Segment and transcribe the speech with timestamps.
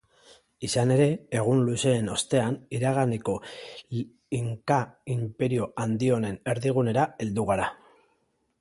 [0.67, 1.05] Izan ere,
[1.41, 3.35] egun luzeen ostean iraganeko
[4.39, 7.71] Inkainperio handi honen erdigunera heldu gara.